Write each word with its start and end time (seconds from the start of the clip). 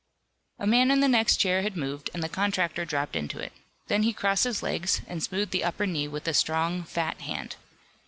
A 0.57 0.65
man 0.65 0.89
in 0.89 0.99
the 0.99 1.07
next 1.07 1.37
chair 1.37 1.61
had 1.61 1.77
moved 1.77 2.09
and 2.11 2.23
the 2.23 2.27
contractor 2.27 2.85
dropped 2.85 3.15
into 3.15 3.37
it. 3.37 3.53
Then 3.85 4.01
he 4.01 4.13
crossed 4.13 4.45
his 4.45 4.63
legs, 4.63 5.01
and 5.05 5.21
smoothed 5.21 5.51
the 5.51 5.63
upper 5.63 5.85
knee 5.85 6.07
with 6.07 6.27
a 6.27 6.33
strong, 6.33 6.81
fat 6.85 7.21
hand. 7.21 7.55